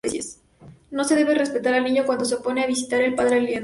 [0.89, 3.59] No se debe respetar al niño cuando se opone a visitar al padre alienado.